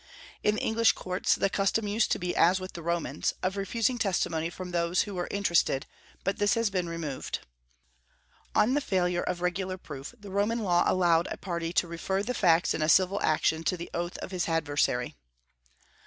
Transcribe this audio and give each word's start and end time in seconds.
In 0.43 0.55
the 0.55 0.61
English 0.61 0.93
courts 0.93 1.35
the 1.35 1.47
custom 1.47 1.87
used 1.87 2.11
to 2.11 2.17
be 2.17 2.35
as 2.35 2.59
with 2.59 2.73
the 2.73 2.81
Romans, 2.81 3.35
of 3.43 3.55
refusing 3.55 3.99
testimony 3.99 4.49
from 4.49 4.71
those 4.71 5.01
who 5.03 5.13
were 5.13 5.27
interested; 5.29 5.85
but 6.23 6.37
this 6.37 6.55
has 6.55 6.71
been 6.71 6.89
removed. 6.89 7.41
On 8.55 8.73
the 8.73 8.81
failure 8.81 9.21
of 9.21 9.41
regular 9.41 9.77
proof, 9.77 10.15
the 10.19 10.31
Roman 10.31 10.57
law 10.63 10.83
allowed 10.87 11.27
a 11.27 11.37
party 11.37 11.71
to 11.73 11.87
refer 11.87 12.23
the 12.23 12.33
facts 12.33 12.73
in 12.73 12.81
a 12.81 12.89
civil 12.89 13.21
action 13.21 13.63
to 13.65 13.77
the 13.77 13.91
oath 13.93 14.17
of 14.23 14.31
his 14.31 14.49
adversary. 14.49 15.17